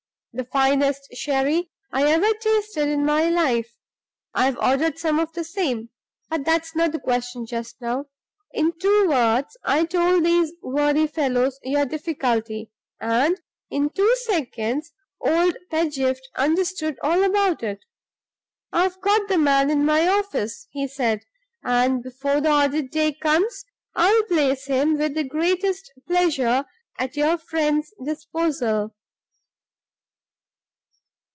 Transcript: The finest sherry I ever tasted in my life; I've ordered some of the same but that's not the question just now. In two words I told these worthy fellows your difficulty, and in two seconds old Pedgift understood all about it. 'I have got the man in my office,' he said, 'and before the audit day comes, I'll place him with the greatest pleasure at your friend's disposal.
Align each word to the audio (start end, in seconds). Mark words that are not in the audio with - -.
The 0.33 0.45
finest 0.45 1.09
sherry 1.13 1.69
I 1.91 2.09
ever 2.09 2.31
tasted 2.39 2.87
in 2.87 3.05
my 3.05 3.27
life; 3.29 3.75
I've 4.33 4.57
ordered 4.59 4.97
some 4.97 5.19
of 5.19 5.33
the 5.33 5.43
same 5.43 5.89
but 6.29 6.45
that's 6.45 6.73
not 6.73 6.93
the 6.93 7.01
question 7.01 7.45
just 7.45 7.81
now. 7.81 8.05
In 8.53 8.71
two 8.79 9.09
words 9.09 9.57
I 9.65 9.83
told 9.83 10.23
these 10.23 10.53
worthy 10.63 11.07
fellows 11.07 11.59
your 11.65 11.85
difficulty, 11.85 12.71
and 13.01 13.41
in 13.69 13.89
two 13.89 14.09
seconds 14.23 14.93
old 15.19 15.57
Pedgift 15.69 16.25
understood 16.37 16.97
all 17.03 17.23
about 17.23 17.61
it. 17.61 17.83
'I 18.71 18.83
have 18.83 19.01
got 19.01 19.27
the 19.27 19.37
man 19.37 19.69
in 19.69 19.83
my 19.83 20.07
office,' 20.07 20.65
he 20.71 20.87
said, 20.87 21.25
'and 21.61 22.01
before 22.01 22.39
the 22.39 22.49
audit 22.53 22.89
day 22.89 23.11
comes, 23.11 23.65
I'll 23.95 24.23
place 24.23 24.67
him 24.67 24.97
with 24.97 25.13
the 25.13 25.25
greatest 25.25 25.91
pleasure 26.07 26.63
at 26.97 27.17
your 27.17 27.37
friend's 27.37 27.93
disposal. 28.01 28.95